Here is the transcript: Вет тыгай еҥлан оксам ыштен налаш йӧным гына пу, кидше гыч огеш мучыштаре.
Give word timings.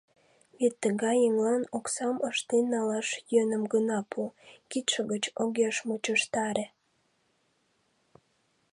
Вет 0.57 0.73
тыгай 0.83 1.17
еҥлан 1.27 1.63
оксам 1.77 2.17
ыштен 2.29 2.65
налаш 2.73 3.07
йӧным 3.31 3.63
гына 3.73 3.99
пу, 4.09 4.21
кидше 4.69 5.01
гыч 5.11 5.23
огеш 5.43 5.75
мучыштаре. 5.87 6.65